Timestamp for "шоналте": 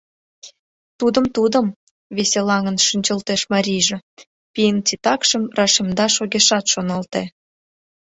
6.73-7.23